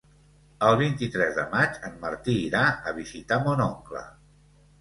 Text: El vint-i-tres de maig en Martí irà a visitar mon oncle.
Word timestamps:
El 0.69 0.77
vint-i-tres 0.79 1.35
de 1.35 1.43
maig 1.51 1.77
en 1.89 2.01
Martí 2.05 2.39
irà 2.47 2.65
a 2.93 2.95
visitar 3.01 3.41
mon 3.45 3.63
oncle. 3.71 4.03